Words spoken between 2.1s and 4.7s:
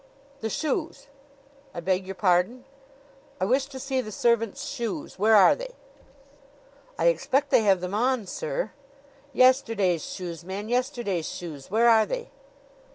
pardon?" "I wish to see the servants'